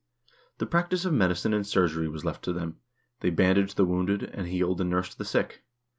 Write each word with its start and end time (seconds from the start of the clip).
The 0.57 0.65
practice 0.65 1.05
of 1.05 1.13
medicine 1.13 1.53
and 1.53 1.63
surgery 1.63 2.07
was 2.07 2.25
left 2.25 2.43
to 2.45 2.53
them; 2.53 2.77
they 3.19 3.29
ban 3.29 3.57
daged 3.57 3.75
the 3.75 3.85
wounded, 3.85 4.23
and 4.23 4.47
healed 4.47 4.81
and 4.81 4.89
nursed 4.89 5.19
the 5.19 5.25
sick. 5.25 5.61